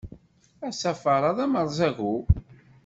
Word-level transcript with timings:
Asafar-a 0.67 1.31
d 1.37 1.39
amerẓagu. 1.45 2.15